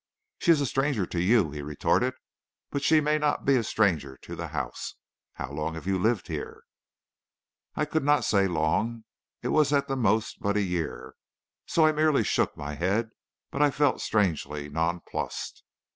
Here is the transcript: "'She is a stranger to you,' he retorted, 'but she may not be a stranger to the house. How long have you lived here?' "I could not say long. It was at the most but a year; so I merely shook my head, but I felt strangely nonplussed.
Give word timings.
"'She 0.39 0.51
is 0.53 0.61
a 0.61 0.65
stranger 0.65 1.05
to 1.05 1.21
you,' 1.21 1.51
he 1.51 1.61
retorted, 1.61 2.15
'but 2.71 2.81
she 2.81 2.99
may 2.99 3.19
not 3.19 3.45
be 3.45 3.55
a 3.55 3.63
stranger 3.63 4.17
to 4.17 4.35
the 4.35 4.47
house. 4.47 4.95
How 5.33 5.51
long 5.51 5.75
have 5.75 5.85
you 5.85 5.99
lived 5.99 6.27
here?' 6.27 6.63
"I 7.75 7.85
could 7.85 8.03
not 8.03 8.25
say 8.25 8.47
long. 8.47 9.03
It 9.43 9.49
was 9.49 9.71
at 9.71 9.87
the 9.87 9.95
most 9.95 10.39
but 10.39 10.57
a 10.57 10.61
year; 10.63 11.13
so 11.67 11.85
I 11.85 11.91
merely 11.91 12.23
shook 12.23 12.57
my 12.57 12.73
head, 12.73 13.11
but 13.51 13.61
I 13.61 13.69
felt 13.69 14.01
strangely 14.01 14.69
nonplussed. 14.71 15.63